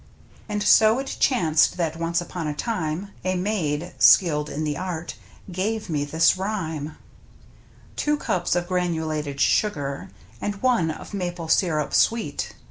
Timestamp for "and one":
10.41-10.89